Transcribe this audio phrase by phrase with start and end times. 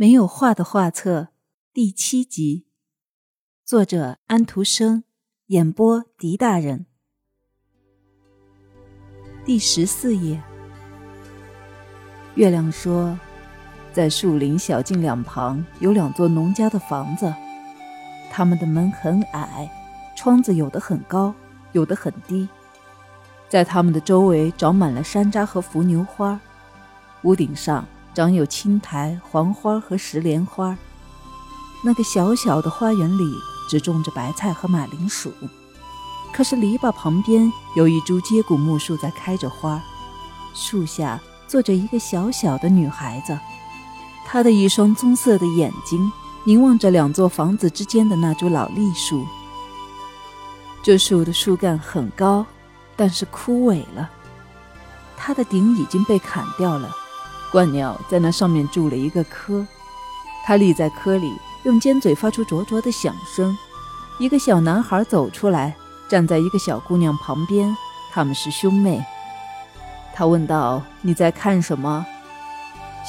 [0.00, 1.28] 没有画的画册
[1.74, 2.64] 第七集，
[3.66, 5.04] 作者安徒生，
[5.48, 6.86] 演播狄大人。
[9.44, 10.42] 第十四页，
[12.34, 13.18] 月亮说，
[13.92, 17.30] 在树林小径两旁有两座农家的房子，
[18.30, 19.70] 他们的门很矮，
[20.16, 21.34] 窗子有的很高，
[21.72, 22.48] 有的很低，
[23.50, 26.40] 在他们的周围长满了山楂和伏牛花，
[27.24, 27.86] 屋顶上。
[28.14, 30.76] 长有青苔、黄花和石莲花。
[31.82, 33.34] 那个小小的花园里
[33.68, 35.32] 只种着白菜和马铃薯，
[36.32, 39.80] 可是篱笆旁边有一株接骨木树在开着花，
[40.52, 43.38] 树下坐着一个小小的女孩子，
[44.26, 46.12] 她的一双棕色的眼睛
[46.44, 49.24] 凝望着两座房子之间的那株老栗树。
[50.82, 52.44] 这树的树干很高，
[52.96, 54.10] 但是枯萎了，
[55.16, 56.94] 它的顶已经被砍掉了。
[57.52, 59.66] 鹳鸟在那上面筑了一个窠，
[60.44, 61.32] 它立在窠里，
[61.64, 63.56] 用尖嘴发出灼灼的响声。
[64.18, 65.74] 一个小男孩走出来，
[66.08, 67.76] 站在一个小姑娘旁边，
[68.12, 69.04] 他们是兄妹。
[70.14, 72.04] 他问道：“你在看什么？”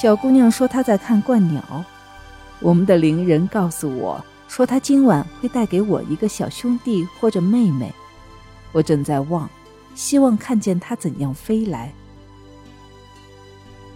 [0.01, 1.61] 小姑娘说：“她在看鹳鸟。”
[2.61, 7.93] 我们的邻人告诉我说：“他今晚会带给我一个小兄弟或者妹妹。”
[8.71, 9.49] 我正在望，
[9.93, 11.91] 希望看见他怎样飞来。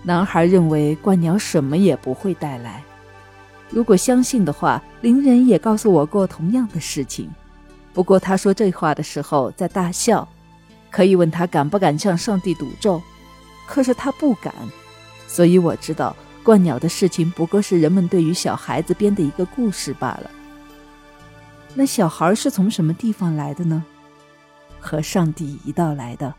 [0.06, 2.82] 男孩认为鹳鸟什么也不会带来。
[3.70, 7.30] 如果相信的话，邻人也告诉我过同样的事情。
[7.92, 10.28] 不过他说这话的时候在大笑。
[10.92, 13.02] 可以问他敢不敢向上帝赌咒，
[13.68, 14.54] 可是他不敢。
[15.28, 20.32] 所以我知道鹳鸟的事情不过是人们对于小孩子编的一个故事罢了。
[21.74, 23.84] 那小孩是从什么地方来的呢？
[24.80, 26.34] 和上帝一道来的。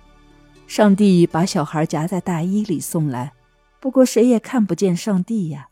[0.66, 3.32] 上帝把小孩夹在大衣里送来。
[3.80, 5.68] 不过谁也看不见上帝呀，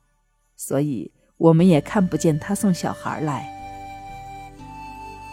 [0.57, 3.49] 所以我们也看不见他送小孩来。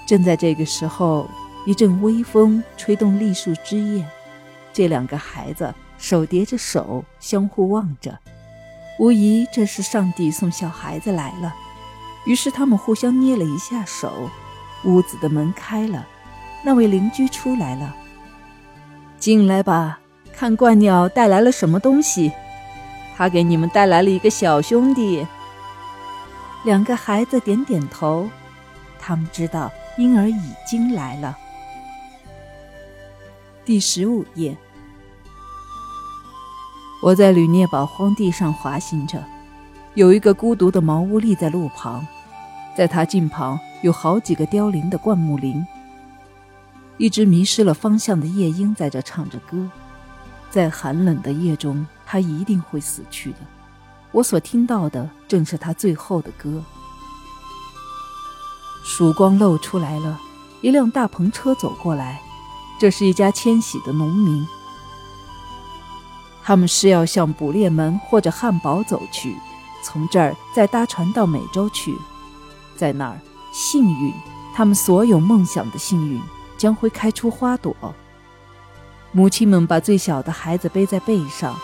[0.07, 1.29] 正在这个时候，
[1.65, 4.05] 一阵微风吹动栗树枝叶，
[4.73, 8.17] 这两个孩子手叠着手，相互望着，
[8.99, 11.53] 无疑这是上帝送小孩子来了。
[12.25, 14.29] 于是他们互相捏了一下手，
[14.85, 16.07] 屋子的门开了，
[16.63, 17.95] 那位邻居出来了，
[19.17, 19.99] 进来吧，
[20.33, 22.31] 看鹳鸟带来了什么东西。
[23.15, 25.25] 他给你们带来了一个小兄弟。
[26.63, 28.29] 两个孩子点点头，
[28.99, 31.37] 他们知道婴儿已经来了。
[33.65, 34.55] 第十五页，
[37.01, 39.23] 我在吕涅堡荒地上滑行着，
[39.95, 42.05] 有一个孤独的茅屋立在路旁，
[42.75, 45.65] 在它近旁有好几个凋零的灌木林。
[46.97, 49.67] 一只迷失了方向的夜莺在这唱着歌，
[50.51, 51.83] 在寒冷的夜中。
[52.05, 53.37] 他一定会死去的。
[54.11, 56.61] 我所听到的正是他最后的歌。
[58.83, 60.19] 曙光露出来了，
[60.59, 62.21] 一辆大篷车走过来，
[62.77, 64.45] 这是一家迁徙的农民。
[66.43, 69.37] 他们是要向捕猎门或者汉堡走去，
[69.81, 71.95] 从这儿再搭船到美洲去。
[72.75, 73.17] 在那儿，
[73.53, 74.13] 幸运，
[74.53, 76.21] 他们所有梦想的幸运
[76.57, 77.73] 将会开出花朵。
[79.11, 81.55] 母亲们把最小的孩子背在背上。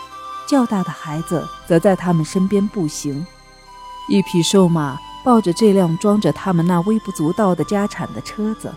[0.48, 3.26] 较大的孩子则在他们身边步行，
[4.08, 8.72] 一匹瘦马抱着这辆装着他们那微不足道的家产的车子。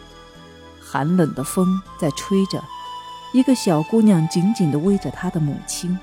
[0.81, 2.61] 寒冷的风在吹着，
[3.31, 5.97] 一个小姑娘紧紧地偎着她的母亲。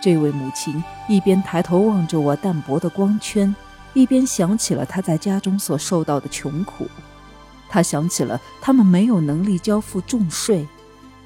[0.00, 3.54] 这位母亲一边抬头望着我淡薄的光圈，
[3.92, 6.88] 一边想起了她在家中所受到的穷苦。
[7.68, 10.66] 她想起了他们没有能力交付重税。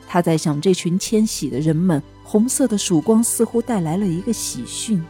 [0.09, 2.03] 他在想这群迁徙的人们。
[2.25, 5.03] 红色的曙光似乎带来了一个喜讯，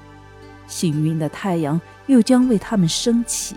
[0.68, 3.56] 幸运的太阳又将为他们升起。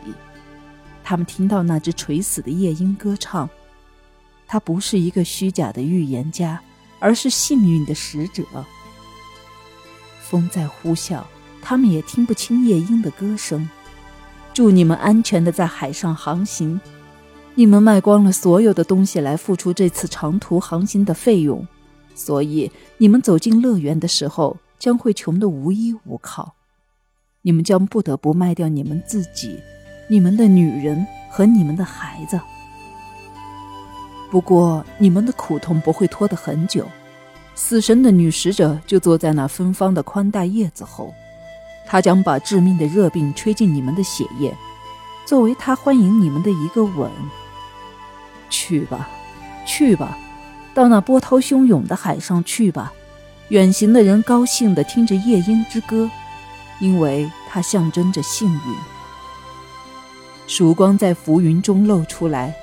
[1.04, 3.48] 他们听到那只垂死的夜莺歌唱，
[4.48, 6.60] 它不是一个虚假的预言家，
[6.98, 8.44] 而是幸运的使者。
[10.22, 11.22] 风在呼啸，
[11.62, 13.70] 他们也听不清夜莺的歌声。
[14.56, 16.82] 祝你们安全的在海上航行。
[17.56, 21.68] 你们卖光了所有的东西来付出这次长途航行的费用。
[22.16, 26.54] 所以，你们走进乐园的时候，将会穷得无依无靠。
[27.42, 29.60] 你们将不得不卖掉你们自己、
[30.10, 32.40] 你们的女人和你们的孩子。
[34.30, 36.86] 不过，你们的苦痛不会拖得很久。
[37.56, 41.14] 死神的女使者就坐在那芬芳的宽大叶子后，
[41.86, 44.56] 她将把致命的热病吹进你们的血液，
[45.26, 47.12] 作为她欢迎你们的一个吻。
[48.72, 49.10] 去吧，
[49.66, 50.18] 去吧。
[50.74, 52.94] 到那波涛汹涌的海上去吧，
[53.50, 56.10] 远行的人高兴地听着夜莺之歌，
[56.80, 58.76] 因为它象征着幸运。
[60.48, 62.56] 曙光在浮云中露出来，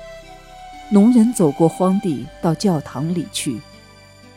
[0.89, 3.61] 农人走过荒地，到教堂里去。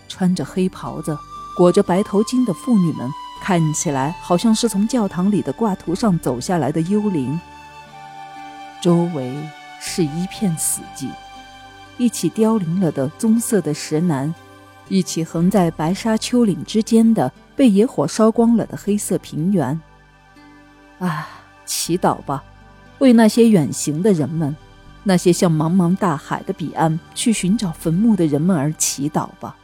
[0.06, 1.16] 穿着黑袍子、
[1.56, 3.10] 裹着白头巾的妇女们，
[3.42, 7.40] 看起来好像是从教堂里的挂图上走下来的幽灵。
[8.82, 9.34] 周围
[9.80, 11.08] 是一片死寂，
[12.02, 14.34] 一起凋零了的棕色的石楠，
[14.88, 19.81] 一起横在白沙丘陵之间的被野火烧光了的黑色平原。
[20.99, 21.28] 啊，
[21.64, 22.43] 祈祷吧！
[22.99, 24.56] 为那些远行的人们，
[25.04, 29.54] 那些向茫茫大海的彼岸去寻找坟墓的人们而祈祷吧。